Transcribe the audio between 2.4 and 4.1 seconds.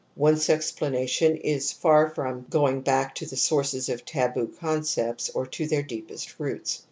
going back to the sources of